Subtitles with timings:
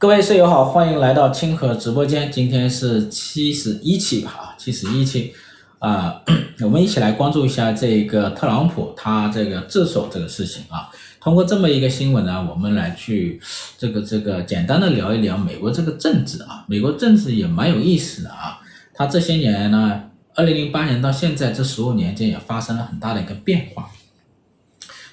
[0.00, 2.30] 各位舍友好，欢迎来到清河直播间。
[2.30, 5.32] 今天是七十一期吧，啊，七十一期，
[5.80, 6.22] 啊，
[6.60, 10.88] 我们一起来关注一下这个特朗普他这个自首这个事情啊。
[11.20, 13.40] 通过这么一个新闻呢，我们来去
[13.76, 16.64] 这个这个简单的聊一聊美国这个政治啊。
[16.68, 18.60] 美国政治也蛮有意思的啊。
[18.94, 20.00] 他这些年呢，
[20.36, 23.90] 二零零八年到现在这十五年间也发生了很大的一个变化。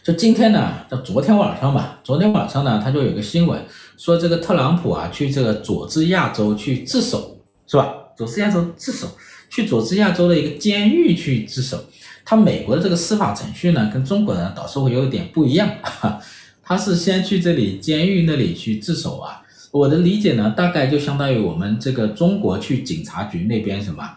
[0.05, 3.59] 就今天呢，就昨天晚上吧，昨天晚上呢，他就有个新闻
[3.97, 7.91] 说，这个特朗普啊，去这个佐治亚州去自首，是吧？
[8.15, 9.07] 佐治亚州自首，
[9.49, 11.83] 去佐治亚州的一个监狱去自首。
[12.23, 15.67] 他美国的这个司法程序呢，跟中国呢，倒是会有一点不一样。
[16.61, 19.41] 他是先去这里监狱那里去自首啊。
[19.71, 24.07] 我的理解呢，大概就相当于我们这个中国去警察局那边什么，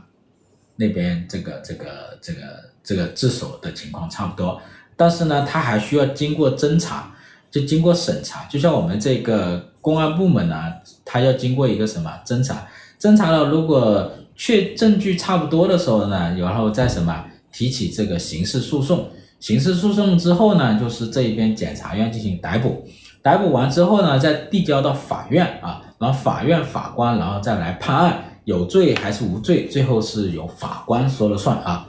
[0.76, 2.40] 那边这个这个这个
[2.84, 4.60] 这个自首的情况差不多。
[4.98, 7.14] 但是呢，他还需要经过侦查，
[7.52, 10.56] 就经过审查，就像我们这个公安部门呢，
[11.04, 12.66] 他要经过一个什么侦查，
[13.00, 22.84] 侦查了，如果确证据差不多的时候呢，然后再什么提起这个刑事诉讼，刑事诉讼之后呢，就是这一边检察院进行逮捕，
[23.22, 31.86] 逮捕完之后呢，再递交到法院啊，然后法院法官然后再来判案，有罪还是无罪，最后是由法官说了算啊。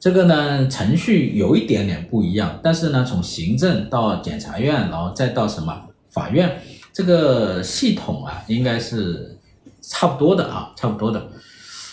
[0.00, 5.78] 这个呢，程序有一点点不一样，但是呢，从行政到检察院，然后再到什么
[6.10, 6.58] 法院，
[6.90, 9.36] 这个系统啊，应该是
[9.82, 11.28] 差不多的啊，差不多的。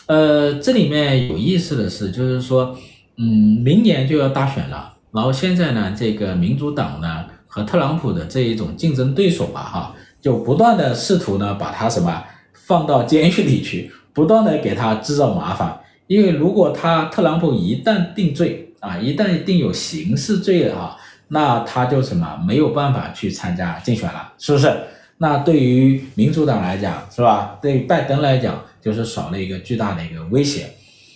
[0.06, 2.78] 呃，这里面有意思的是，就是说，
[3.18, 15.78] 嗯，明年就要大选了，然后现在呢，这个民主党呢和特朗普的这一种竞争对手吧，哈，就不断的试图呢把他什么放到监狱里去，不断的给他制造麻烦。
[16.08, 24.74] 因为如果他特朗普一旦定罪啊，一旦定有刑事罪了啊，那他就什么没有办法去参加竞选了，是不是？
[25.18, 27.58] 那对于民主党来讲，是吧？
[27.62, 30.70] 对拜登来讲，就是少了一个巨大的一个威胁。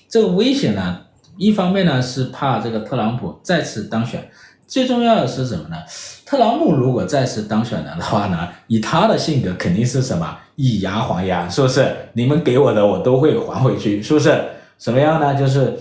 [0.10, 1.02] 这个威胁呢，
[1.38, 4.30] 一方面呢是怕这个特朗普再次当选，
[4.68, 5.78] 最重要的是什么呢？
[6.26, 11.96] 特朗普如果再次当选了的话呢，以他的性格肯定是什么以牙还牙，是不是？
[12.14, 14.44] 你们给我的我都会还回去，是不是？
[14.82, 15.36] 什么样呢？
[15.36, 15.78] 就是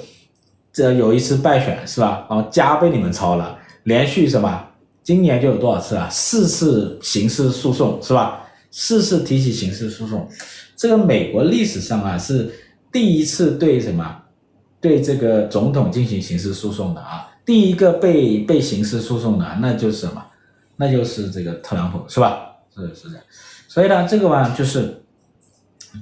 [0.71, 2.27] 这有一次败选是吧？
[2.29, 4.67] 然后家被你们抄了，连续什么？
[5.03, 6.07] 今年就有多少次啊？
[6.11, 8.47] 四次刑事诉讼是吧？
[8.71, 10.29] 四次提起刑事诉讼，
[10.77, 12.53] 这个美国历史上啊是
[12.93, 14.19] 第一次对什么？
[14.83, 20.23] 对这个总统进行刑事诉讼的啊，第一个被被刑事诉讼的那就是什么？
[20.77, 22.39] 那就是这个特朗普是吧？
[22.77, 23.19] 是是的，
[23.67, 25.00] 所以呢，这个嘛就是。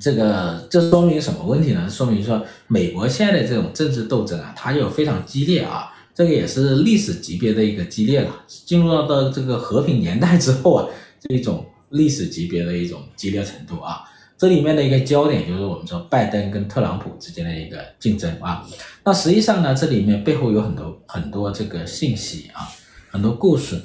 [0.01, 1.89] 这个这说明什么问题呢？
[1.89, 8.45] 说明说美国现在的这种政治斗争啊，它就非常激烈啊，这个也是历史级别的一个激烈了。
[8.47, 10.87] 进入到这个和平年代之后啊，
[11.21, 14.05] 这一种历史级别的一种激烈程度啊，
[14.37, 18.67] 这里面的一个焦点就是我们说拜登跟特朗普之间的一个竞争啊。
[19.05, 22.69] 那实际上呢，这里面背后有很多很多这个信息啊，
[23.11, 23.81] 很多故事。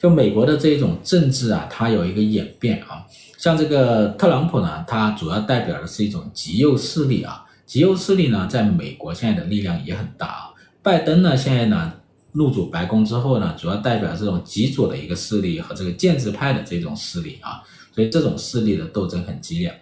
[0.00, 3.02] 就美国的这种政治啊，它有一个演变啊。
[3.38, 10.50] 像这个特朗普呢，他主要代表的是一种极右势力啊，极右势力呢，在美国现在的力量也很大啊。
[10.82, 11.92] 拜登呢，现在呢
[12.32, 17.62] 入主白宫之后呢，主要代表这种极左的一个势力和这个建制派的这种势力啊，
[17.94, 19.80] 所以这种势力的斗争很激烈。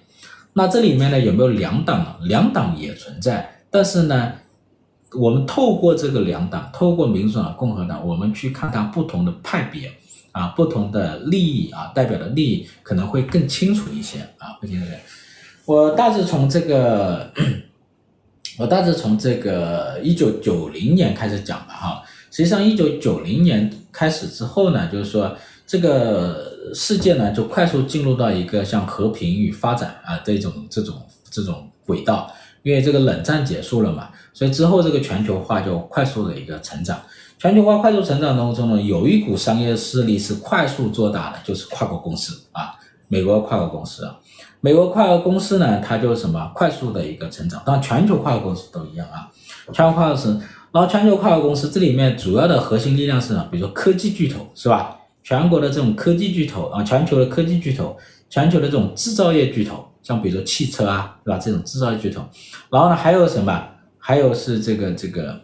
[0.53, 2.15] 那这里面呢，有没有两党呢？
[2.25, 4.33] 两党也存在，但是呢，
[5.19, 9.91] 我们透过这个两党，透过民主党、共和党，我们去看看不同的派别。
[10.37, 15.01] 啊，不同的利益啊，代表的利益可能会更清楚一些啊，会清楚一些。
[15.65, 17.33] 我大致从这个，
[18.59, 22.03] 我大致从这个一九九零年开始讲吧，哈。
[22.31, 25.35] 实际上，一九九零年开始之后呢，就是说
[25.67, 32.31] 这个世界呢就快速进入到一个像和平与发展啊这种这种这种轨道，
[32.63, 37.01] 因为这个冷战结束了嘛，所以之后这个全球化就快速的一个成长。
[37.39, 42.75] 全球化快速成长当中呢，有一股商业势力是快速做大的，就是跨国公司啊，
[43.09, 44.17] 美国跨国公司啊，
[44.63, 49.28] 美国跨国公司呢，它就是什么快速的一个成长，当然全球跨国公司都一样啊，
[49.66, 50.41] 全球跨国公司，
[50.72, 53.47] 然后全球跨国公司这里面主要的核心力量是什么？
[53.51, 54.97] 比如说科技巨头是吧？
[55.22, 57.95] 全国的这种科技巨头啊，全球的科技巨头，
[58.31, 61.39] 全球的这种制造业巨头，像比如说汽车啊，对吧？
[61.39, 62.22] 这种制造业巨头，
[62.71, 63.63] 然后呢，还有什么？
[63.99, 65.39] 还有是这个这个。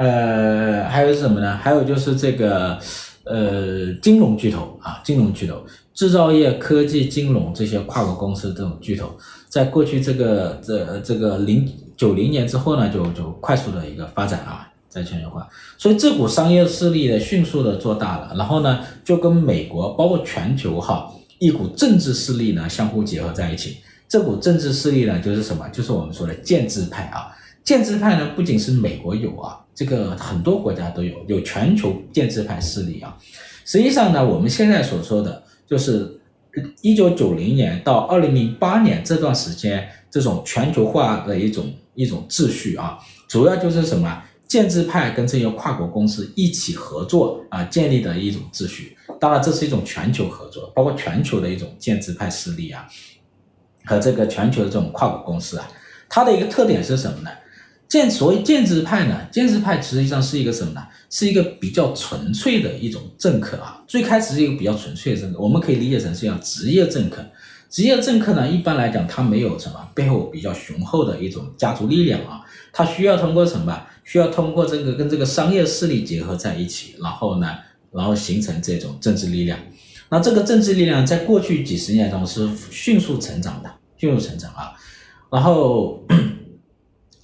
[0.00, 1.58] 呃，还有是什么呢？
[1.58, 2.78] 还有就是这个，
[3.24, 5.62] 呃，金融巨头啊，金融巨头，
[5.92, 9.14] 制造业、科技、金融这些跨国公司这种巨头，
[9.50, 23.76] 在过去这个这这个零九零年之后呢，就就快速的一个发展啊，在全球化，所以这股商业势力呢，迅速的做大了，然后呢，就跟美国包括全球哈，一股政治势力呢相互结合在一起。
[24.08, 25.68] 这股政治势力呢，就是什么？
[25.68, 27.36] 就是我们说的建制派啊。
[27.64, 33.16] 建制派呢，不仅是美国有啊，这个很多国家都有，有全球建制派势力啊。
[33.64, 36.20] 实际上呢，我们现在所说的就是
[36.80, 42.98] 一九九零年到二零零八年这段时间，这种全球化的一种一种秩序啊，
[43.28, 44.22] 主要就是什么？
[44.48, 48.96] 建制派跟这些跨国公司一起合作啊，建立的一种秩序。
[49.20, 52.84] 当然，这是一种全球合作，包括全球的一种建制派势力啊。
[53.84, 55.68] 和这个全球的这种跨国公司啊，
[56.08, 57.30] 它的一个特点是什么呢？
[57.90, 60.86] 建所谓建制派呢，建制派实际上是一个什么呢？
[61.10, 63.82] 是一个比较纯粹的一种政客啊。
[63.88, 67.20] 最开始是一个比较纯粹的政客，我们可以理解成是一样职业政客。
[67.68, 72.40] 职业政客呢，一般来讲，他没有什么背后比较雄厚的一种家族力量啊，
[72.72, 73.86] 他需要通过什么？
[74.04, 77.56] 需要通过这个跟这个商业势力结合在一起，然后呢，
[77.92, 79.58] 然后形成这种政治力量。
[80.08, 84.72] 那这个政治力量在过去几十年中是迅速成长的，迅速成长啊。
[85.30, 86.04] 然后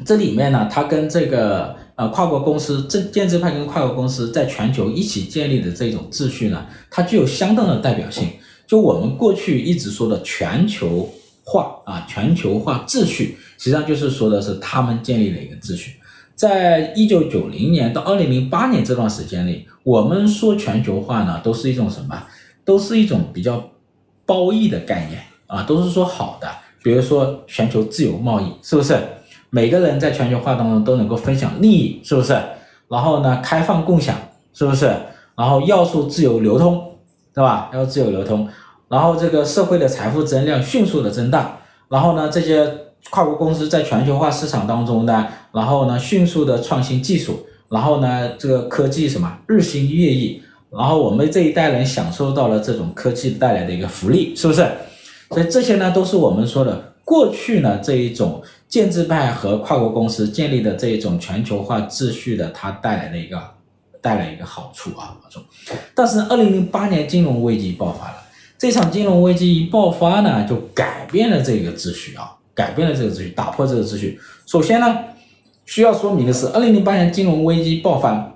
[0.05, 8.29] 这里面呢，它跟这个呃跨国公司、政建制派跟跨国公司在全球一起建立的这种秩序呢，它具有相当的代表性。
[8.67, 11.09] 就我们过去一直说的全球
[11.45, 15.93] 化啊，全球化秩序，实际上就是说的是他们建立的一个秩序。
[16.35, 22.23] 在一九九零年到二零零八年这段时间里，我们说全球化呢，都是一种什么？
[22.65, 23.71] 都是一种比较
[24.27, 26.49] 褒义的概念啊，都是说好的，
[26.83, 28.99] 比如说全球自由贸易，是不是？
[29.57, 32.39] 每个人在全球化当中都能够分享利益，是不是？
[32.91, 34.15] 然后呢，开放共享，
[34.53, 34.95] 是不是？
[35.35, 36.79] 然后要素自由流通，
[37.33, 37.71] 对吧？
[37.73, 38.47] 要素自由流通，
[38.87, 41.57] 然后这个社会的财富增量迅速的增大，
[41.89, 42.71] 然后呢，这些
[43.09, 50.43] 跨国公司在全球化市场当中呢，然后呢，迅速的创新技术，然后呢，这个科技什么日新月异。
[50.71, 54.67] 然后我们这一代人享受到了这种科技带来的一个福利，是不是？
[55.31, 63.41] 所以这些呢，都是我们说的过去呢这一种建制派和跨国公司建立的这种全球化秩序的它带来的一个
[64.01, 65.41] 带来一个好处啊好处。
[65.95, 68.17] 但是二零零八年金融危机爆发了，
[68.59, 74.19] 这场金融危机一爆发呢，就改变了这个秩序啊，改变了这个秩序，打破这个秩序。
[74.47, 74.99] 首先呢，
[75.65, 78.33] 需要说明的是，二零零八年金融危机爆发。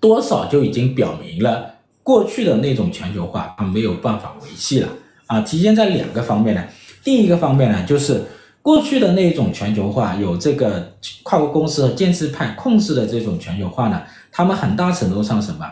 [0.00, 1.74] 多少就已经表明了
[2.04, 4.88] 过去的那种全球化它没有办法维系了
[5.26, 5.40] 啊！
[5.40, 6.64] 体现在两个方面呢。
[7.02, 8.22] 第一个方面呢，就是
[8.68, 10.92] 过去的那一种全球化有这个
[11.22, 15.66] 跨国公司和建制派控制的这种全球化呢，他们很大程度上什么，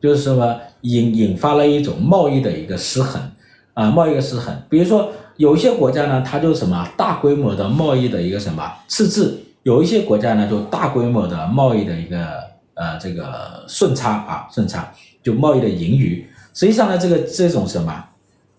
[0.00, 3.20] 就是什么引引发了一种贸易的一个失衡
[3.74, 4.56] 啊，贸易的失衡。
[4.70, 12.46] 比如说有一些国家呢，它就什么大规模的贸易的一个什么赤字，有一些国家呢就大规模的贸易的一个。
[12.74, 18.04] 呃，这个顺差啊，顺差就贸易的盈余，实际上呢，这个这种什么，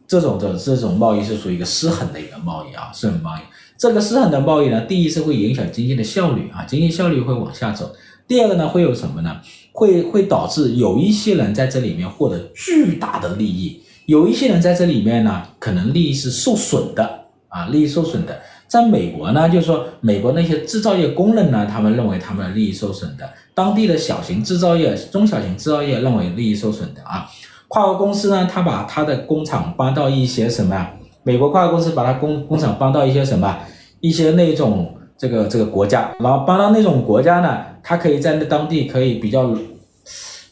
[0.08, 3.42] 这种的这种贸易是属于一个失衡的一个贸易啊，失衡贸易。
[3.78, 7.94] 这个失衡的贸易呢，第一是会影响经济的效率啊，经济效率会往下走。
[8.28, 9.38] 第二个呢，会有什么呢？
[9.72, 18.42] 会会导致有一些人在这里面获得巨大的利益，有一些人在这里面呢，可能利益是受损的啊，利益受损的。
[18.68, 27.30] 在美国呢，就是说美国那些制造业工人呢，他们认为他们的利益受损的；当地的小型制造业、中小型制造业认为利益受损的啊。
[27.70, 30.90] 跨国公司呢，他把他的工厂搬到一些什么？
[31.28, 33.58] 美国跨国公司把他工工厂搬到一些什么？
[34.00, 39.54] 一些那种这个这个国家，然后搬到那种国家呢，他可以在那当地可以比较，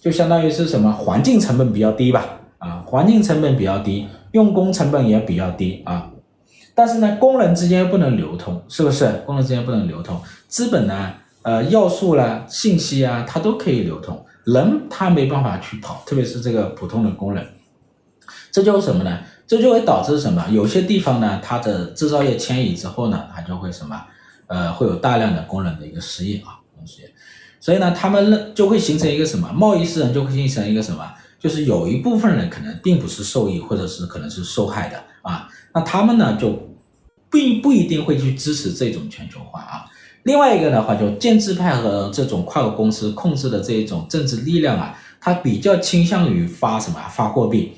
[0.01, 0.91] 就相当于是什么？
[0.91, 2.25] 环境成本比较低吧？
[2.57, 6.11] 啊，环境成本比较低，用工成本也比较低啊。
[6.73, 9.09] 但是呢，工人之间不能流通，是不是？
[9.25, 11.13] 工人之间不能流通，资本呢，
[11.43, 17.45] 呃，要素啦，信息啊，它都可以流通，人他没办法去跑，特别是这个普通的工人，
[18.51, 19.19] 这就是什么呢？
[19.47, 20.45] 这就会导致什么？
[20.51, 24.01] 有些地方呢，它的制造业迁移之后呢，它就会什么？
[24.47, 27.11] 呃，会有大量的工人的一个失业啊，失业，
[27.59, 29.51] 所以呢，他们就会形成一个什么？
[29.51, 31.03] 贸易失衡就会形成一个什么？
[31.39, 35.47] 就是有一部分人可能并不是受益，或者是可能是受害的啊。
[35.73, 36.75] 那他们呢，就
[37.31, 39.85] 并不一定会去支持这种全球化啊。
[40.23, 47.73] 另外一个的话，就建制派和这种跨国公司控制的这一种政治力量啊，它比较倾向于发什么发货币，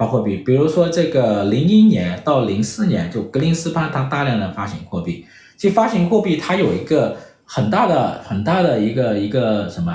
[0.00, 0.38] 发货币。
[0.38, 5.26] 比如说这个零一年到零四年，就格林斯潘他大量的发行货币。
[5.58, 9.94] 其实发行货币它有一个很大的很大的一个一个什么，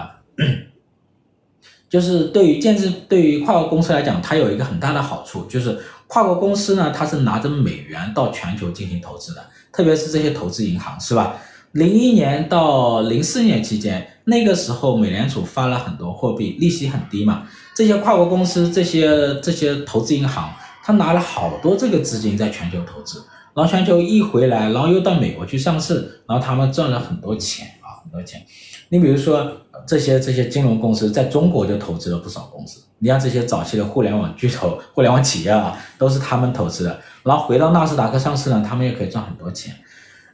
[1.90, 5.80] 就是对于建制对于跨国公司来讲，它有一个很大的好处，就是。
[6.08, 9.44] 跨国公司呢，它是拿着美元到全球进行投资的，
[9.74, 11.36] 特别是这些投资银行，是吧？
[11.72, 17.48] 零一年到零四年期间，那个时候美联储发了很多货币，利息很低嘛。
[17.76, 20.50] 这些跨国公司、这些这些投资银行，
[20.82, 23.22] 他拿了好多这个资金在全球投资，
[23.54, 28.42] 然后全球一回来，然后又到美国去上市，然后他们赚了很多钱啊，很多钱。
[28.90, 29.52] 你比如说
[29.86, 39.76] 这些这些金融公司在中国就投资了不少公司，你像这些早期的互联网巨头、 互联网企业啊，都是他们投资的，然后回到纳斯达克上市呢，他们也可以赚很多钱。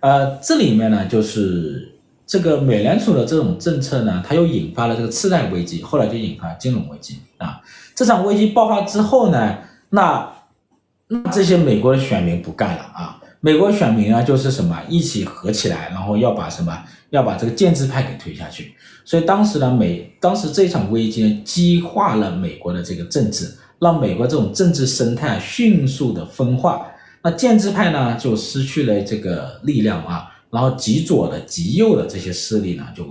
[0.02, 1.96] 呃，这里面呢，就是
[2.32, 7.60] 这个美联储的这种政策呢，它又引发了这个次贷危机，后来就引发金融危机啊。
[7.94, 9.58] 这场危机爆发之后呢，
[9.90, 10.32] 那
[11.10, 18.74] 那这些美国的选民不干了啊，美国选民啊就是什么一起合起来，然后要把什么要把这个建制派给推下去。
[19.04, 26.88] 所以当时呢，美当时这场危机呢，激化了美国的这个政治，让美国这种政治生态迅速的分化。
[27.22, 33.06] 那建制派呢，就失去了这个力量啊，然后极左的、极右的这些势力呢，就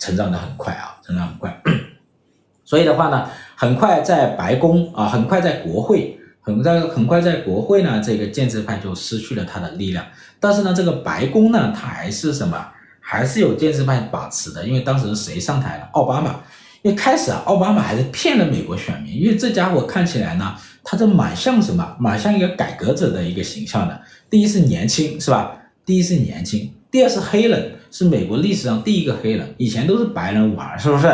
[0.00, 1.62] 成长得很快啊，成长很快。
[2.64, 10.04] 所以的话呢，很快在白宫啊，很快在国会，很在很快在国会呢，这个建制派就失去了他的力量。
[10.40, 12.66] 但是呢，这个白宫呢，它还是什么？
[13.00, 15.88] 还是有建制派把持的，因为当时谁上台了？
[15.92, 16.40] 奥巴马。
[16.82, 20.54] 因为开始啊，奥巴马还是骗了美国选民，因为这家伙看起来呢。
[20.90, 21.96] 他这蛮像什么？
[22.00, 24.00] 蛮像一个改革者的一个形象的。
[24.30, 25.54] 第一是年轻，是吧？
[25.84, 29.54] 第一是年轻，第二是黑人，是美国历史上第一个黑人。
[29.58, 31.06] 以前都是白人玩，是不是？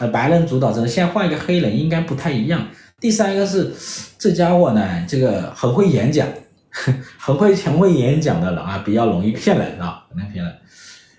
[0.00, 2.66] 呃，白人主导这个，现在换一个黑人，应该不太一样。
[3.00, 3.72] 第三个是
[4.18, 6.26] 这家伙呢，这个很会演讲，
[7.18, 10.54] 很会很会演讲的人啊，比较容易骗人啊，能骗人。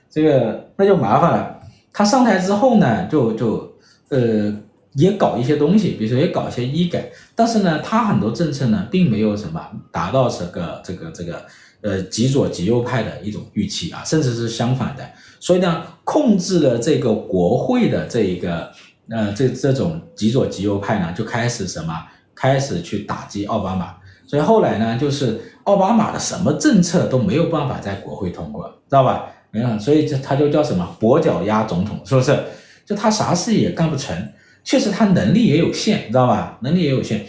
[0.10, 1.60] 这个那就麻烦了。
[1.92, 3.74] 他上台之后呢，就就
[4.10, 4.54] 呃。
[4.96, 11.46] 也搞一些东西，比如说也搞一些医改，但是呢，他很多政策呢，并没有什么达到这个这个这个
[11.82, 15.10] 呃极左极右派的一种预期啊，甚至是相反的，
[15.40, 18.72] 所以呢，控制了这个国会的这一个
[19.10, 21.94] 呃这这种极左极右派呢，就开始什么
[22.36, 23.96] 开始去打击奥巴马，
[24.28, 29.28] 所以后来呢，就是奥巴马的什么政策都没有办法在国会通过，知道吧？
[29.52, 32.38] 没有，所以这他就叫什么跛脚鸭总统，是不是？
[32.86, 34.16] 就他啥事也干不成。
[34.64, 36.60] 确实，他能力也有限，知道吧？
[36.62, 37.26] 能力也有限，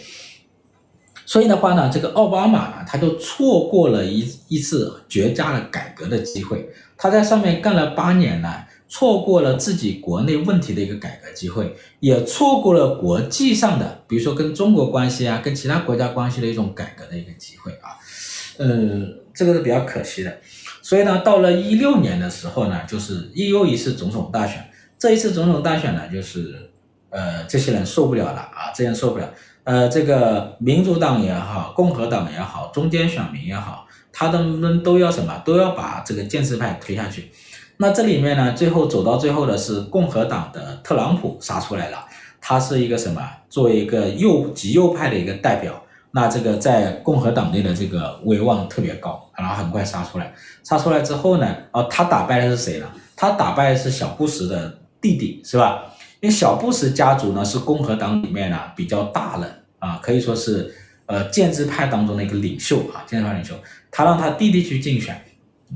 [1.31, 6.69] 所以的话呢，这个奥巴马呢，他就错过了一一次绝佳的改革的机会。
[6.97, 8.53] 他在上面干了八年呢，
[8.89, 17.95] 错过了自己国内问题的一个改革机会，也错过了国际上的，比如说跟中国关系啊，跟其他国家关系的一种改革的一个机会啊。
[18.57, 18.67] 呃，
[19.33, 20.37] 这个是比较可惜的。
[20.81, 24.69] 所以呢，到了一六年的时候呢，就是又一次总统大选。
[24.99, 26.67] 这一次总统大选呢，就是。
[27.13, 28.71] 呃，这些人受不了了啊！
[28.73, 29.29] 这些人受不了。
[29.63, 35.41] 呃，这个民主党也好，共和党也好，中间选民也好，他们都要什么？
[35.45, 37.31] 都要把这个建制派推下去。
[37.77, 42.05] 那这里面呢，最后走到最后的是共和党的特朗普杀出来了。
[42.39, 43.21] 他是一个什么？
[43.49, 45.79] 作为一个右极右派的一个代表，
[46.11, 50.33] 那这个在共和党内的这个威望特别高，然后很快杀出来。
[50.63, 52.87] 杀出来之后呢，哦，他打败的是谁呢？
[53.15, 55.83] 他打败的是小布什的弟弟，是吧？
[56.21, 60.73] 因为小布什家族呢是共和党里面呢比较大的啊，可以说是
[61.07, 63.55] 呃建制派当中的一个领袖啊，建制派领袖，
[63.89, 65.19] 他让他弟弟去竞选，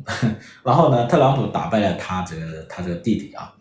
[0.63, 3.51] 然后呢，特朗普打败了他这个他这个弟弟啊。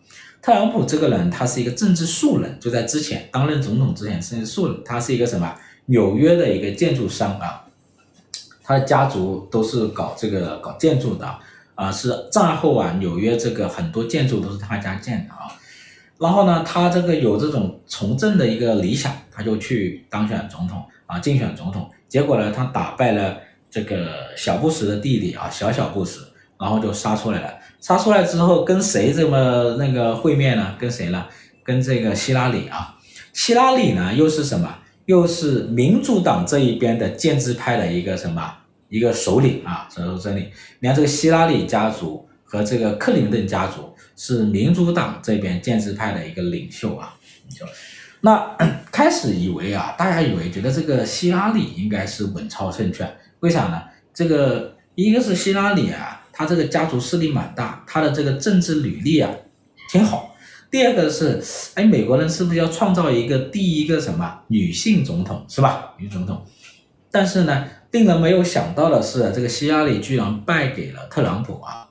[0.43, 5.55] 特朗普这个人他是一个政治素人，就在之前担任总统之前是一个素人，他是一个什么
[5.87, 7.65] 纽约的一个建筑商啊，
[8.61, 11.27] 他的家族都是搞这个搞建筑的
[11.73, 15.49] 啊，是战后啊纽约这个很多建筑都是他家建的啊。
[16.17, 21.89] 然后呢，他这个有这种从政的一个理想，他就去当选总统啊，竞选总统。
[22.07, 23.37] 结果呢，他打败了
[23.69, 24.07] 这个
[24.37, 26.21] 小布什的弟弟啊，小小布什，
[26.57, 27.53] 然后就杀出来了。
[27.81, 30.75] 杀出来之后，跟谁这么那个会面呢？
[30.79, 31.25] 跟谁呢？
[31.63, 32.95] 跟这个希拉里啊。
[33.33, 34.73] 希拉里呢，又是什么？
[35.07, 38.53] 又是民主党这一边的建制派的一个什么？
[38.87, 40.49] 一个首领啊，首领。
[40.79, 43.93] 你看这个希拉里家族和这个克林顿家族。
[44.15, 47.13] 是民主党这边建制派的一个领袖啊，
[47.49, 47.65] 就
[48.21, 48.55] 那
[48.91, 53.81] 开始以为啊，大家以为觉得这个希拉里应该是稳操胜券，为啥呢？
[54.13, 59.29] 这个一个是希拉里啊，他这个家族势力蛮大，他的这个政治履历啊
[59.91, 60.35] 挺好。
[60.71, 61.41] 第二个是，
[61.75, 65.93] 哎，美国人是不是要创造一个第一个什么女性总统是吧？
[65.99, 66.43] 女总统。
[67.11, 71.84] 但是呢，令人没有想到的是，这个希拉里居然败给了特朗普啊。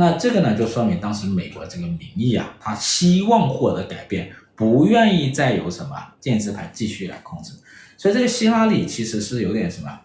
[0.00, 7.52] 那这个呢，就说明当时美国这个民意啊，他希望获得改变，不愿意再有什么建制派继续来控制，
[7.98, 10.00] 所以这个希拉里其实是有点什么，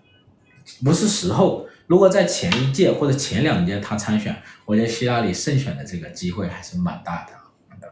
[0.83, 1.65] 不是时候。
[1.87, 4.35] 如果在前一届或者前两届他参选，
[4.65, 7.87] 我觉得希拉里胜选的这个机会还是蛮大的。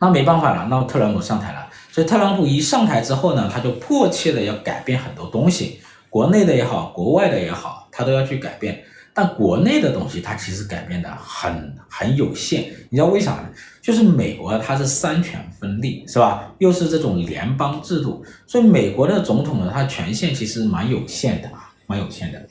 [0.00, 5.80] 那没办法了，那特朗普上台了，所以特朗普一上台之后呢，他就迫切的要改变很多东西，
[6.10, 8.82] 国内的也好，国外的也好，他都要去改变。
[9.16, 12.64] 但国内的东西，它其实改变的很很有限。
[12.90, 13.48] 你知道为啥呢？
[13.80, 16.52] 就是美国它是三权分立，是吧？
[16.58, 22.46] 又是这种联邦制度，所以美国的总统呢，他权限其实蛮有限的啊，蛮有限的。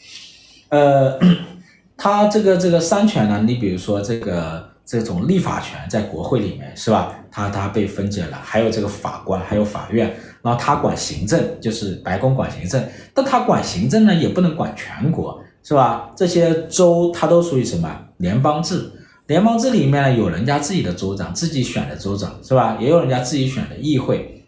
[0.70, 1.20] 呃，
[1.96, 7.14] 他这个这个三权呢，你比如说这个这种立法权在国会里面，是吧？
[7.30, 15.40] 他他被分解了，还有这个法官，还有法院，然后他管行政，就是白宫管行政，但他管行政呢，也不能管全国。
[15.68, 16.12] 是吧？
[16.16, 18.92] 这些州它都属于什么联邦制？
[19.26, 22.78] 联邦制里面呢，有人家自己的州长，自己选的州长，是吧？
[22.80, 24.46] 也有人家自己选的议会。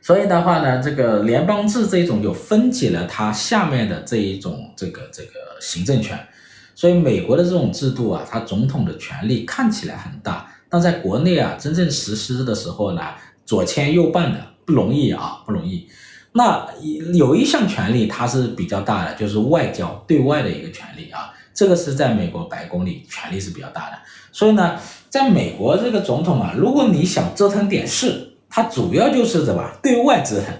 [0.00, 5.30] 所以的话呢，这个联邦制这一种有分解了它下面的这一种这个这个
[5.60, 6.16] 行政权。
[6.76, 13.02] 所以美国的这种制度啊，它总统的权力看起来很大，但在国内啊，真正实施的时候呢，
[13.44, 15.88] 左牵右绊的，不容易啊，不容易。
[16.36, 16.66] 那
[17.12, 23.98] 有一项权利，它是比较大的，就是外交对外的一个权利啊，这个是在美国白宫里权力是比较大的。
[24.32, 24.76] 所以呢，
[25.08, 30.52] 在美国这个总统啊，如果你想折腾点事，他主要就是什么对外折腾，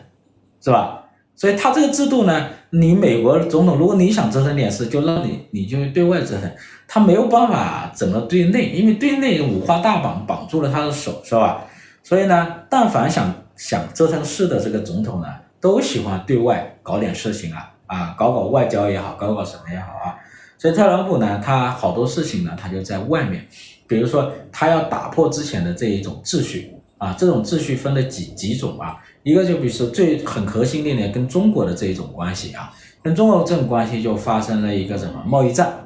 [0.62, 1.00] 是吧？
[1.34, 6.48] 所以他这个制度呢，你美国总统，如果你想折腾点事，就让你你就对外折腾，
[6.86, 11.64] 他没有办法怎么对内，因为对内五花大绑绑住了他的手，是吧？
[12.04, 15.26] 所以呢，但凡想想折腾事的这个总统呢，
[15.64, 20.14] 都喜欢对外搞点事情啊，啊，搞搞外交也好，搞搞什么也好啊。
[20.58, 23.48] 所以特朗普呢，他好多事情呢，他就在外面，
[23.86, 32.70] 比如说他要打破之前的这一种秩序啊，这种秩序分了几几种啊，一个就比如说最很核心的呢，跟中国的这一种关系啊，
[33.02, 35.83] 跟中国这种关系就发生了一个什么贸易战，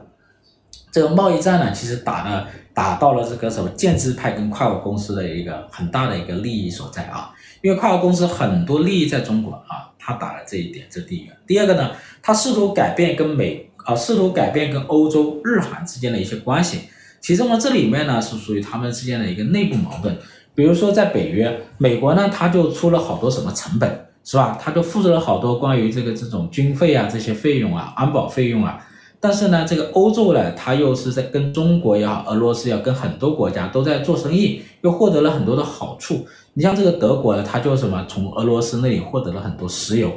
[0.90, 7.30] 这个贸易战呢，其实打了打到了这个什么建制派跟跨国公司的一个很大的一个利益所在啊。
[7.60, 11.32] 因为跨国公司很多利益在中国啊，他打了这一点，这第一个。
[11.46, 11.90] 第二个呢，
[12.22, 16.82] 他试图改变跟美啊，试图改变跟欧洲、日韩之间的一些关系。
[17.20, 20.16] 其中呢，这里面呢是属于他们之间的一个内部矛盾。
[20.54, 24.56] 比如说在北约，美国呢他就出了好多什么成本，是吧？
[24.60, 28.78] 他就付出了好多关于这个这种军费啊、这些费用啊、安保费用啊。
[29.20, 36.24] 但是呢，这个欧洲呢，他又是在跟中国也好，俄罗斯要跟很多国家都在做生意，又获得了很多的好处。
[36.54, 40.12] 你像这个德国呢，他就什么从俄罗斯那里获得了很多石油。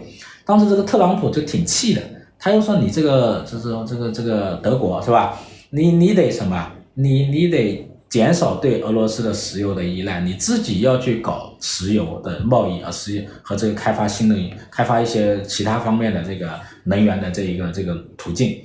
[0.45, 2.01] 当时这个特朗普就挺气的，
[2.37, 5.39] 他又说你这个就是这个这个德国是吧？
[5.71, 6.71] 你你得什么？
[6.93, 14.35] 你你得减少对俄罗斯的石油的依赖，你自己要去搞石油的贸易啊，石油和这个开发新的
[14.69, 16.49] 开发一些其他方面的这个
[16.83, 18.55] 能源的这一个这个途径。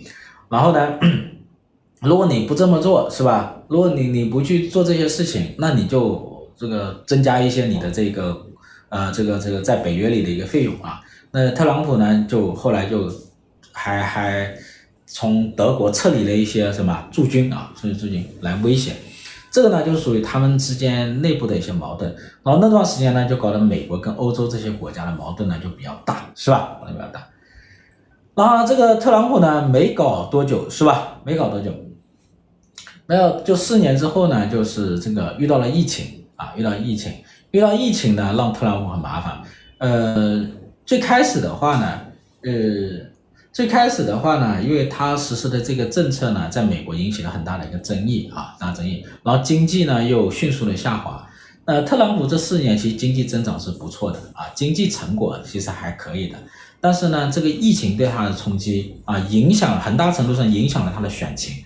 [0.49, 0.99] 然后呢，
[2.03, 3.57] 如果你不这么做，是吧？
[3.69, 8.47] 如果你你不去做这些事情，那你就这个增加一些你的这个
[8.89, 11.01] 呃这个这个在北约里的一个费用啊。
[11.33, 13.11] 那特朗普呢，就后来就
[13.73, 14.55] 还还
[15.05, 18.93] 从德国撤离了一些什么驻军啊，所以驻军来威胁。
[19.51, 22.15] 这个呢，就属于他们之间内部的一些矛盾。
[22.45, 26.77] 然后那段时间呢，就搞得美国跟欧洲这些国家的矛盾呢就比较大，是吧？
[26.79, 27.27] 矛盾比较大。
[28.37, 31.19] 然后这个特朗普呢，没搞多久是吧？
[31.25, 31.73] 没搞多久，
[33.07, 37.11] 没有就四年之后呢，就是这个遇到了疫情啊，遇到疫情，
[37.53, 39.41] 遇到疫情呢，让特朗普很麻烦。
[39.79, 40.47] 呃，
[40.85, 42.01] 最开始的话呢，
[42.43, 43.07] 呃，
[43.53, 49.03] 最开始的话呢，因为他实施的这个政策呢，在美国引起了很大的一个争议啊，大争议。
[49.23, 51.27] 然后经济呢又迅速的下滑。
[51.65, 56.37] 呃，特朗普这四年其实经济增长是不错的啊，经济成果其实还可以的。
[56.87, 61.57] 但是呢，这个疫情对他的冲击啊，影响很大程度上影响了他的选情。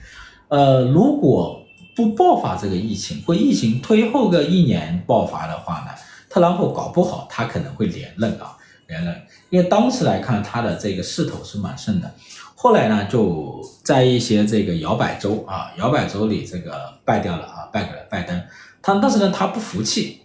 [0.49, 1.63] 呃，如果
[1.95, 5.89] 不爆发这个疫情，或疫情推后个一年爆发的话呢，
[6.31, 8.57] 特朗普搞不好他可能会连任啊，
[8.87, 9.15] 连任。
[9.51, 12.11] 因为当时来看他的这个势头是蛮盛的。
[12.55, 18.43] 后来呢，就在一些这个摇摆州啊，摇摆州里这个败掉了啊，败给了拜登。
[18.81, 20.23] 他但是呢，他不服气，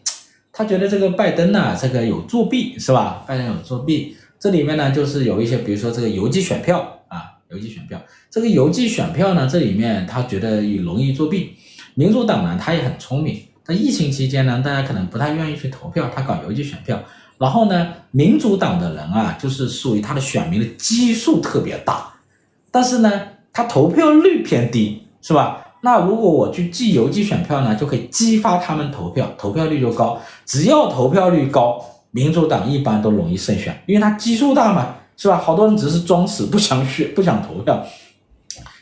[0.54, 3.26] 他觉得这个拜登呢，这个有作弊是吧？
[3.28, 4.16] 拜登有作弊。
[4.46, 11.56] 这里面呢，就是有一些，比如说这个邮寄选票啊，邮寄选票，这个邮寄选票呢，这里面他觉得容易作弊。
[11.96, 17.02] 民主党呢，他也很聪明，在疫情期间呢，大家可能不太愿意去投票，他搞邮寄选票。
[17.40, 22.14] 然后呢，民主党的人啊，就是属于他的选民的基数特别大，
[22.70, 23.12] 但是呢，
[23.52, 25.66] 他投票率偏低，是吧？
[25.82, 30.22] 那如果我去寄邮寄选票呢，就可以激发他们投票，投票率就高。
[30.46, 31.84] 只要投票率高。
[32.16, 35.38] 民主党一般都容易胜选，因为他基数大嘛，是吧？
[35.38, 37.86] 好多人只是装死，不想选，不想投票。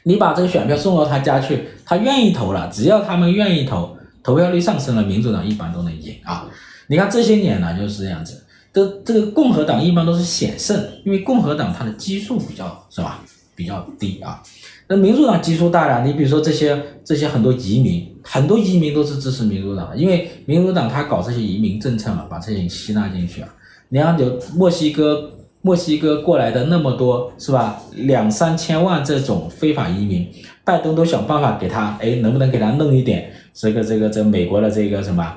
[0.04, 2.70] 你把这个选票送到他家去，他愿意投了。
[2.72, 6.46] 只要他们愿意投，投票率上升了，民主党一般都能赢啊。
[6.86, 13.20] 你看这些年呢就是这样子，这这个共和党一般都是险胜，因为共和党它的基数比较是吧，
[13.56, 14.44] 比较低啊。
[14.88, 23.48] 那民主党基数大了，你比如说这些这些很多移民，很多移民都是支持民主党的，因为民主党他搞这些移民政策嘛，把这些人吸纳进去啊。
[23.90, 27.82] 你看有墨西哥墨西哥过来的那么多是吧？
[27.94, 30.28] 两三千万这种非法移民，
[30.66, 35.34] 拜登都想办法给他，哎，能不能给他弄一点这个这个这美国的这个什么，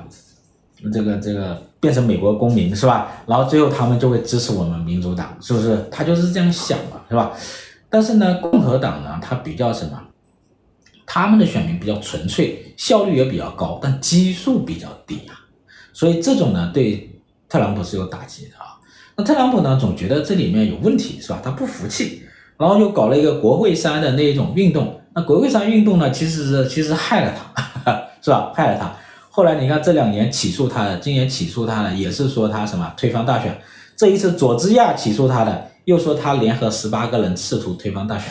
[0.91, 3.23] 这个这个变成美国公民是吧？
[3.25, 5.77] 然后最后他们就会支持我们民主党，是不是？
[5.89, 7.31] 他就是这样想嘛，是吧？
[7.89, 10.01] 但是呢，共和党呢，他比较什么？
[11.05, 15.39] 他们的选民比较纯粹，效率也比较高，但基数比较低啊。
[15.93, 17.09] 所以这种呢，对
[17.47, 18.75] 特朗普是有打击的啊。
[19.15, 21.39] 那特朗普呢，总觉得这里面有问题，是吧？
[21.41, 22.23] 他不服气，
[22.57, 24.99] 然后又搞了一个国会山的那一种运动。
[25.15, 28.51] 那国会山运动呢，其实是其实害了他， 是吧？
[28.53, 28.93] 害了他。
[29.29, 33.57] 后来你看这两年起诉他的，今年起诉他的也是说他什么推翻大选。
[33.95, 35.71] 这一次佐治亚起诉他的。
[35.87, 38.29] 又说他联合十八个人试图推翻大选，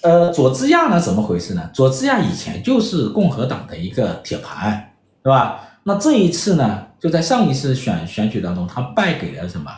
[0.00, 1.70] 呃，佐治亚呢怎么回事呢？
[1.72, 5.78] 佐治亚以前就是共和党的一个铁盘，是吧？
[5.84, 9.70] 那这一次呢，就在上一次选选举当中，他败给了什么？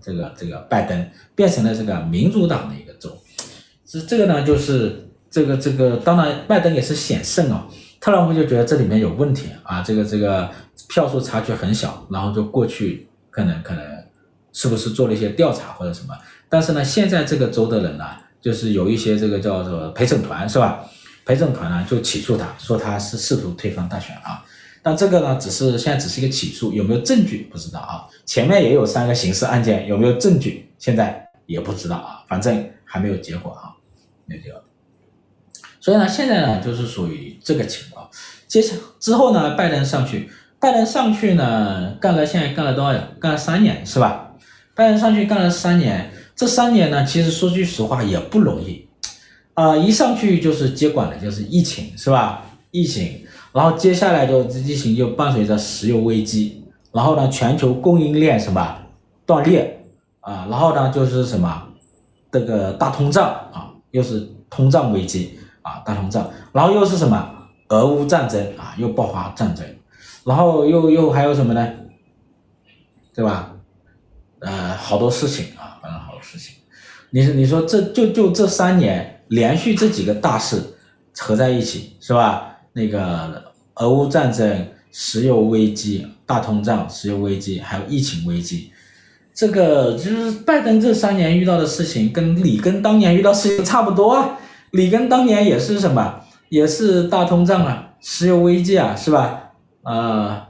[0.00, 3.14] 这个这个拜登，变成了这个民主党的一个州。
[3.84, 7.66] 是这个呢，就是这个这个，当然拜登也是险胜啊。
[8.00, 10.48] 特朗普就觉得这里面有问题啊，这个这个
[10.88, 13.97] 票数差距很小，然后就过去可能可能。
[14.52, 16.14] 是不是做了一些调查或者什么？
[16.48, 18.04] 但是呢，现在这个州的人呢，
[18.40, 20.84] 就是有一些这个叫做陪审团是吧？
[21.24, 24.42] 陪审团呢就起诉他，说他是试图推翻大选啊。
[24.82, 28.06] 但这个呢，只是现在只是一个起诉，有没有证据不知道啊。
[28.24, 32.24] 前面也有三个刑事案件，有没有证据现在也不知道啊。
[32.26, 33.76] 反正还没有结果啊，
[34.24, 34.62] 没有结果。
[35.80, 38.08] 所以呢，现在呢就是属于这个情况。
[38.46, 42.98] 接下之后呢，拜登上去，拜登上去呢干了，现在干了多少？
[43.20, 44.27] 干了三年是吧？
[44.78, 48.86] 拜登上去干了三年，这三年呢，其实说句实话也不容易，
[49.54, 52.44] 啊、一上去就是接管的就是疫情，是吧？
[52.70, 56.62] 疫情，然后接下来就疫情就伴随着石油危机，
[56.92, 58.78] 然后呢，全球供应链什么
[59.26, 59.84] 断裂
[60.20, 61.60] 啊，然后呢就是什么
[62.30, 67.28] 这个大通胀啊，又是通胀危机啊，大通胀，然后又是什么
[67.70, 69.66] 俄乌战争啊，又爆发战争，
[70.22, 71.68] 然后又又还有什么呢？
[73.12, 73.56] 对吧？
[74.40, 76.54] 呃，好多事情啊，反正好多事情。
[77.10, 80.62] 你你说这就就这三年连续这几个大事
[81.16, 82.56] 合在一起是吧？
[82.72, 83.42] 那个
[83.76, 88.70] 俄乌战争、石油危机、大通胀、石油危机，还有疫情危机，
[89.34, 94.38] 这个就是拜登这三年遇到的事情，跟里根当年遇到事情差不多啊。
[94.72, 96.20] 里根当年也是什么？
[96.50, 99.52] 也是大通胀啊，石油危机啊，是吧？
[99.82, 100.47] 啊、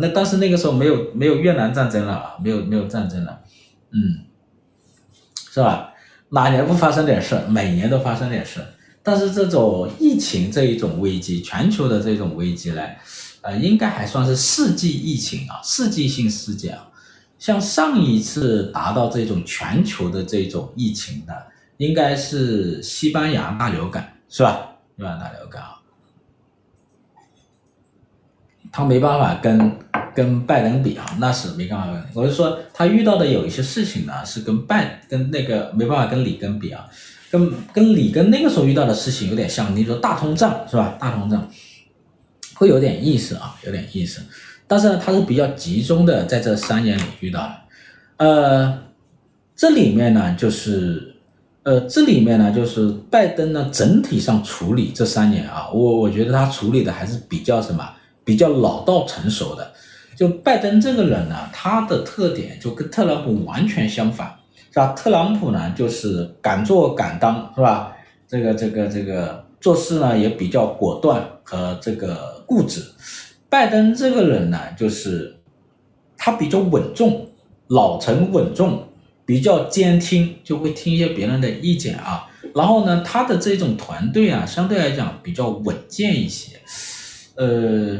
[0.00, 3.40] 那但是那个时候没有没有越南战争了啊，没有没有战争了，
[3.90, 4.26] 嗯，
[5.50, 5.94] 是吧？
[6.30, 7.40] 哪年不发生点事？
[7.48, 8.60] 每年都发生点事。
[9.02, 12.82] 但是这种疫情这一种危机，全球的这种危机呢，
[13.40, 16.86] 呃，应该还算是世纪疫情啊，世纪性事件啊。
[17.38, 21.32] 像上一次达到这种全球的这种疫情的，
[21.78, 24.76] 应该是西班牙大流感，是吧？
[24.96, 25.77] 西班牙大流感啊。
[28.70, 29.72] 他没办法跟
[30.14, 32.04] 跟拜登比啊，那是没办法。
[32.14, 36.84] 我是说，他遇到的有一些事情呢，是跟拜跟那个没办法跟里根比啊，
[37.30, 39.74] 跟跟里根那个时候遇到的事情有点像。
[39.76, 40.96] 你说大通胀是吧？
[40.98, 41.48] 大通胀
[42.54, 44.20] 会有点意思啊，有点意思。
[44.66, 47.54] 但是呢，他是比较集中的在这三年里遇到的。
[48.16, 48.78] 呃，
[49.54, 51.14] 这里面呢，就是
[51.62, 57.88] 呃，这里面呢，就是拜登呢整体上处理这三年啊，我我觉得他处理的还是比较什么？
[58.28, 59.72] 比较老道成熟的，
[60.14, 64.38] 就拜登这个人呢，他的特点就跟特朗普完全相反，
[64.70, 64.88] 是吧？
[64.92, 67.96] 特朗普呢，就是敢做敢当，是吧？
[68.28, 72.82] 这个这个这个做事呢也比较果断和这个固执。
[73.48, 75.34] 拜登这个人呢，就是
[76.18, 77.28] 他比较稳重，
[77.68, 78.88] 老成稳重，
[79.24, 82.28] 比较兼听，就会听一些别人的意见啊。
[82.54, 86.60] 然后呢，他的这种团队啊，相对来讲比较稳健一些，
[87.36, 87.98] 呃。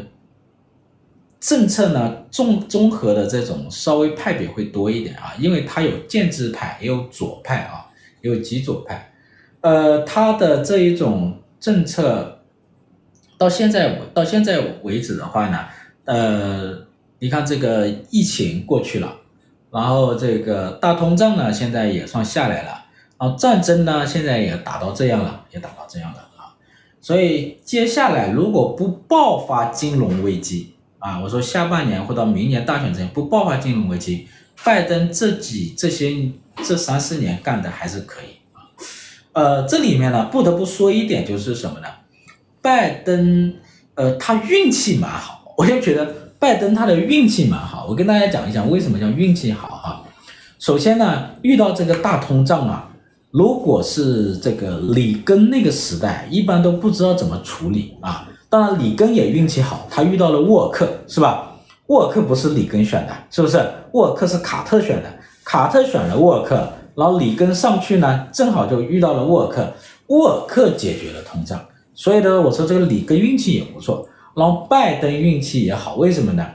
[1.41, 7.87] 政策呢，综综合的这种稍微派别会多一点啊，因为它有建制派，也有左派啊，
[8.23, 9.13] 也有极左派。
[9.61, 12.41] 呃，它的这一种政策
[13.37, 15.67] 到现在到现在为止的话呢，
[16.05, 16.77] 呃，
[17.21, 19.15] 你看这个疫情过去了，
[19.71, 22.87] 然后这个大通胀呢现在也算下来了，
[23.19, 26.55] 然后战争呢现在也打到这样了，也打到这样了啊，
[27.01, 34.27] 所以接下来如果不爆发金融危机，啊，我说下半年或到明年大选之前不爆发金融危机，
[34.65, 36.31] 拜登这几这些
[36.65, 38.67] 这三四年干的还是可以啊。
[39.33, 41.87] 呃，这里面呢不得不说一点就是什么呢？
[42.61, 43.55] 拜登
[43.95, 47.87] 呃他运气蛮好，我就觉得拜登他的运气蛮好。
[47.89, 50.05] 我跟大家讲一讲为什么叫运气好哈。
[50.59, 52.91] 首先呢，遇到这个大通胀啊，
[53.31, 58.29] 如果是这个里根那个时代，一般都不知道怎么处理啊。
[58.51, 61.53] 当然，里根也运气好，他遇到了沃尔克，是吧？
[61.89, 63.61] 沃尔克不是里根选的，是不是？
[63.93, 65.09] 沃尔克是卡特选的，
[65.45, 69.73] 卡特选了沃尔克，然后里根上去呢，正好就遇到了沃尔克，
[70.07, 71.61] 沃尔克解决了通胀，
[71.95, 76.47] 所以呢，我说这个里根运气也不错，然后拜登运气也好，为什么呢？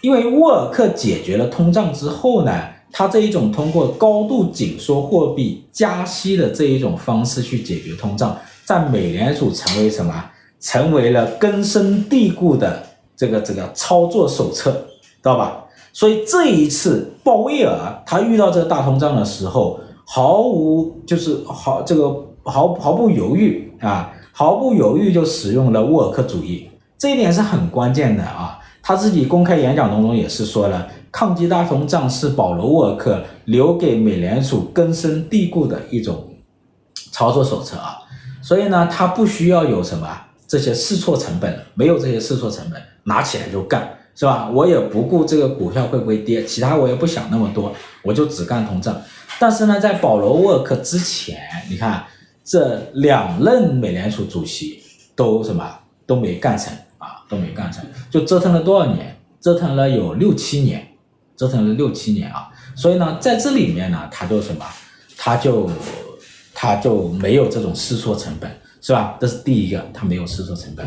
[0.00, 2.52] 因为沃尔克解决了通胀之后呢。
[2.96, 10.30] 他这一种通过高度紧缩货币加息的这一种方式去解决通胀，在美联储成为什么？
[10.64, 12.82] 成为了根深蒂固的
[13.14, 15.62] 这个这个操作手册，知道吧？
[15.92, 22.08] 所以这一次鲍威尔他遇到这个大通胀的时候，毫无就是毫这个
[22.42, 28.58] 毫毫不犹豫啊，毫不犹豫就使用了沃尔克主义，这一点是很关键的啊。
[28.82, 30.88] 他自己公开演讲当中也是说了。
[31.12, 36.24] 抗击大通胀是保罗·沃尔克留给美联储根深蒂固的一种
[37.12, 37.98] 操作手册啊，
[38.42, 40.08] 所以呢，他不需要有什么
[40.54, 44.48] 这些试错成本，没有这些试错成本，拿起来就干，是吧？
[44.48, 49.02] 我也不顾这个股票会不会跌，其他我也不想那么多，我就只干通胀。
[49.40, 51.36] 但是呢，在保罗·沃克之前，
[51.68, 52.04] 你看
[52.44, 54.80] 这两任美联储主席
[55.16, 59.20] 都什么都没干成啊，都没干成，就折腾了多少年？
[59.40, 60.86] 折腾了有六七年。
[61.36, 64.64] 折腾了六七年啊，所以呢，在这里面呢，他就什么，
[65.16, 65.68] 他就
[66.54, 68.48] 他就没有这种试错成本，
[68.84, 69.16] 是吧？
[69.18, 70.86] 这是第一个，他没有试错成本。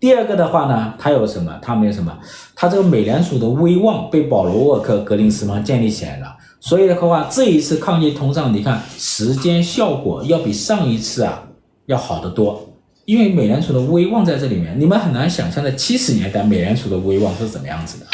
[0.00, 1.56] 第二个的话呢，他有什么？
[1.62, 2.12] 他没有什么？
[2.56, 11.44] 他这个美联储的威望被保罗沃克、格林斯潘建立起来了，所以的话，这一次抗击通胀，你看时间效果要比上一次啊
[11.86, 12.68] 要好得多，
[13.04, 18.06] 因为美联储的威望在这里面，你们很难想象在七十年代美联储的威望是怎么样子的。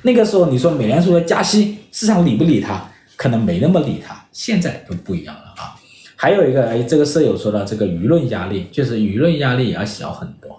[0.00, 2.82] 那个时候你说美联储要加息，市场理不理他？
[3.16, 4.16] 可能没那么理他。
[4.32, 5.47] 现在就不一样了！
[6.20, 10.58] 还有一个，哎，这个舍友说到这个舆论压力，就是舆论压力也要小很多。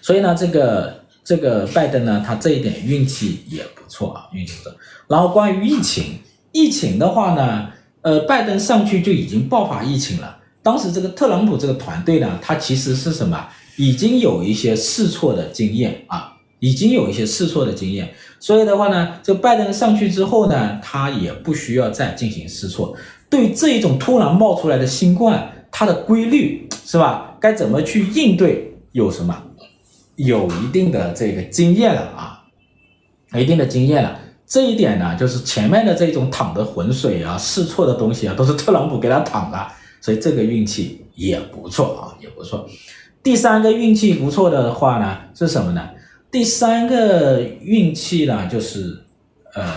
[0.00, 4.74] 所以呢，这个这个拜登呢，他这一点运气也不错啊，运气不错。
[5.08, 6.20] 然后关于疫情，
[6.52, 7.68] 疫情的话呢，
[8.00, 10.38] 呃，拜登上去就已经爆发疫情了。
[10.62, 13.46] 当时这个特朗普这个团队呢，他其实是什么？
[13.76, 16.34] 已经有一些试错的经验啊。
[16.60, 22.96] 已经有一些试错的经验，所以的话呢，这拜登上去之后呢，他也不需要再进行试错。
[23.30, 27.36] 对这一种突然冒出来的新冠，它的规律是吧？
[27.40, 28.74] 该怎么去应对？
[28.92, 29.42] 有什么？
[30.16, 32.42] 有一定的这个经验了啊，
[33.32, 34.18] 有一定的经验了。
[34.46, 39.66] 这一点呢，就是前面的这种淌的浑水啊、试错的东西啊，都是特朗普给他淌的，
[40.00, 42.66] 所以这个运气也不错啊，也不错。
[43.22, 45.90] 第三个运气不错的话呢，是什么呢？
[46.30, 48.98] 第三个运气呢，就是，
[49.54, 49.76] 呃，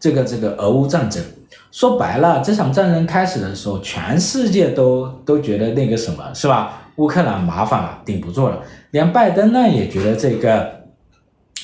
[0.00, 1.22] 这个这个俄乌战争，
[1.70, 6.90] 说白了，这场战争开始的时候，全世界都都觉得那个什么是吧？
[6.96, 8.58] 乌克兰麻烦了，顶不住了。
[8.90, 10.68] 连拜登呢也觉得这个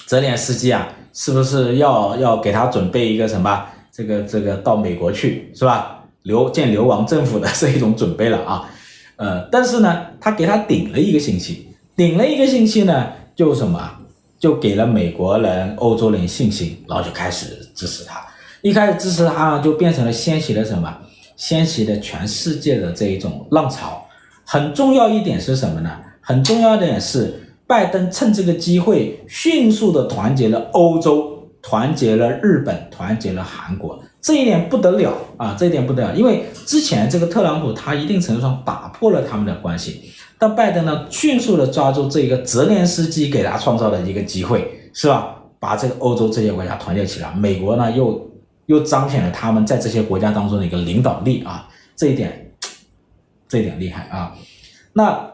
[0.06, 3.66] 泽连斯基啊，是不是要要给他准备一个什么？
[3.92, 6.04] 这个这个到美国去是吧？
[6.22, 8.70] 流建流亡政府的 这一种准备了啊。
[9.16, 13.06] 呃，但是呢，他给他顶了一个星期，顶了一个星期呢。
[13.36, 13.90] 就什么，
[14.38, 18.24] 就给了美国人、欧洲人信心，然后就开始支持他。
[18.64, 20.90] 一开始支持他，就变成了掀起了什么？
[21.36, 24.02] 掀起了全世界的这一种浪潮。
[24.46, 25.90] 很重要一点是什么呢？
[26.22, 27.34] 很重要一点是，
[27.66, 34.02] 拜登趁这个机会迅速的团结了欧洲，团结了日本，团结了韩国。
[34.22, 35.54] 这一点不得了啊！
[35.58, 40.00] 这一点不得了，因为之前这个特朗普他一定程度上打破了他们的关系。
[40.38, 45.36] 但拜登呢，迅速的抓住这一个泽连斯基给他创造的一个机会，是吧？
[45.60, 48.30] 把这个欧洲这些国家团结起来，美国呢又
[48.66, 52.52] 又彰显了他们在这些国家当中的一个领导力啊，这一点，
[53.48, 54.34] 这一点厉害啊。
[54.92, 55.30] 那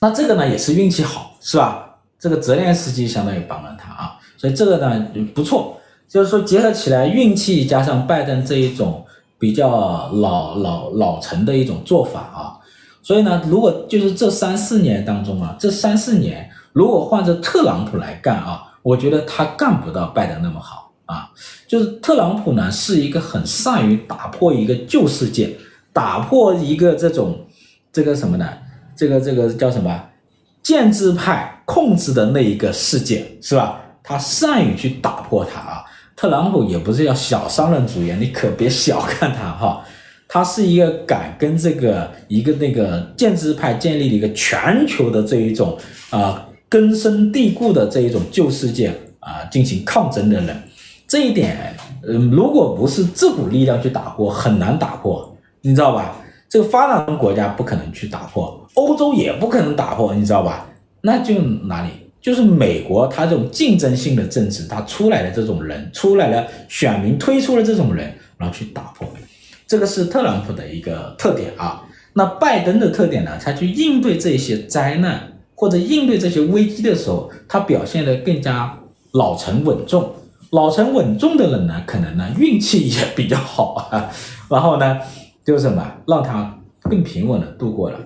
[0.00, 1.82] 那这个呢也是运气好，是吧？
[2.18, 9.04] 这个泽连斯基相当于帮了他啊，所以这个呢不错，就是说结合起来运气加上拜登这一种
[9.38, 12.56] 比较老老老成的一种做法啊。
[13.02, 21.30] 所以呢，如果就是这三四年当中啊，这三四年如果换着特朗普来干啊，我觉得他干不到拜登那么好啊。
[21.66, 25.50] 就是特朗普呢，是一个很善于打破一个旧世界，
[25.92, 27.46] 打破一个这种
[27.92, 28.48] 这个什么呢？
[28.94, 30.02] 这个这个叫什么？
[30.62, 33.80] 建制派控制的那一个世界，是吧？
[34.02, 35.84] 他善于去打破它啊。
[36.14, 39.84] 特朗普也不是要小商人主义，你可别小看他哈。
[40.28, 45.78] 他是一个敢跟这个一个那个建制派建立了一个全球的这一种
[46.10, 50.62] 啊、根深蒂固的这一种旧世界啊、进行抗争的人。
[51.08, 51.74] 这一点，
[52.06, 56.16] 嗯，如果不是这股力量去打破，很难打破，你知道吧？
[56.48, 60.66] 这个发达国家不可能去打破，欧洲也不可能打破，你知道吧？
[61.00, 61.90] 那就哪里？
[62.20, 69.06] 就是美国，他这种竞争性的政治，他出来的这种人，出来了选民推出了这种人，然后去打破，
[69.66, 71.84] 这个是特朗普的一个特点啊。
[72.14, 73.38] 那拜登的特点呢？
[73.40, 75.20] 他去应对这些灾难
[75.54, 78.76] 或者应对这些危机的时候，他表现得更加
[79.12, 80.12] 老成稳重。
[80.50, 84.10] 老成稳重的人呢，可能呢运气也比较好啊。
[84.48, 84.98] 然后呢，
[85.44, 87.98] 就是什么，让他更平稳的度过了。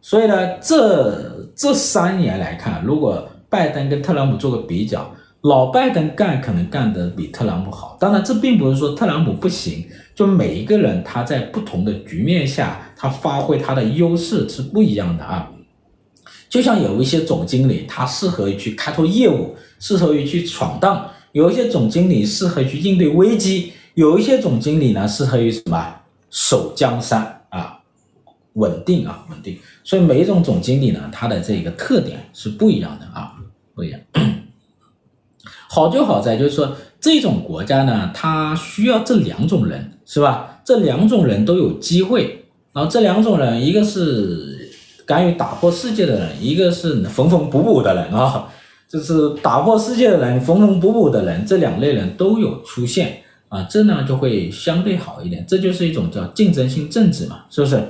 [0.00, 5.10] 所以呢，这这三年来看，如果拜登跟特朗普做个比较，
[5.42, 7.96] 老拜登干可能干得比特朗普好。
[7.98, 9.84] 当然，这并不是说特朗普不行，
[10.14, 15.50] 就每一个人他在不同的局面下，他发挥他的优势是不一样的啊。
[16.48, 20.96] 就像有一些总经理，他适合于去开拓业务，适合于去闯荡；
[21.38, 25.94] 有一些总经理适合去应对危机；有一些总经理呢，适合于什么
[26.30, 27.78] 守江山啊，
[28.54, 29.56] 稳定啊，稳定。
[29.84, 33.34] 所以每一种总经理呢，他的这个特点是不一样的啊。
[33.72, 34.00] 不一样，
[35.70, 40.60] 好就好在就是说，这种国家呢，它需要这两种人，是吧？
[40.64, 44.68] 这两种人都有机会，然后这两种人，一个是
[45.06, 48.48] 敢于打破世界的人，一个是缝缝补补的人啊，
[48.88, 57.82] 就是打破世界的人，缝缝补补的人，这两类人都有出现啊，这呢就会相对好一点，这就是一种叫竞争性政治嘛，是不是？